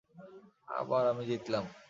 [0.73, 1.65] আবার আমি জিতলাম।